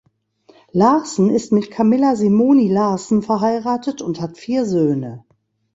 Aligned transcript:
Larsen 0.71 1.29
ist 1.29 1.51
mit 1.51 1.69
Camilla 1.69 2.15
Simoni 2.15 2.67
Larsen 2.73 3.21
verheiratet 3.21 4.01
und 4.01 4.19
hat 4.19 4.35
vier 4.39 4.65
Söhne. 4.65 5.25